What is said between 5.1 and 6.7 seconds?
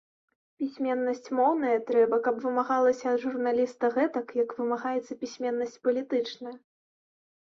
пісьменнасць палітычная.